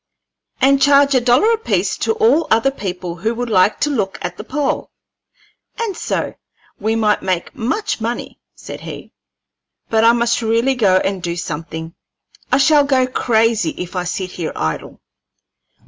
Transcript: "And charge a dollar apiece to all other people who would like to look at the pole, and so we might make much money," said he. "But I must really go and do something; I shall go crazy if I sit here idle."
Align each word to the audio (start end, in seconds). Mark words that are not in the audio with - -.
"And 0.61 0.81
charge 0.81 1.13
a 1.13 1.21
dollar 1.21 1.51
apiece 1.53 1.95
to 1.99 2.13
all 2.13 2.47
other 2.49 2.71
people 2.71 3.17
who 3.17 3.35
would 3.35 3.51
like 3.51 3.79
to 3.81 3.91
look 3.91 4.17
at 4.23 4.35
the 4.35 4.43
pole, 4.43 4.89
and 5.79 5.95
so 5.95 6.33
we 6.79 6.95
might 6.95 7.21
make 7.21 7.53
much 7.55 8.01
money," 8.01 8.39
said 8.55 8.81
he. 8.81 9.11
"But 9.91 10.03
I 10.03 10.13
must 10.13 10.41
really 10.41 10.73
go 10.73 10.97
and 10.97 11.21
do 11.21 11.35
something; 11.35 11.93
I 12.51 12.57
shall 12.57 12.83
go 12.83 13.05
crazy 13.05 13.75
if 13.77 13.95
I 13.95 14.05
sit 14.05 14.31
here 14.31 14.53
idle." 14.55 14.99